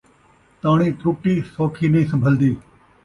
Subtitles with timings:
[0.61, 2.51] تاݨی thirty سوکھی نئیں سنبھلدی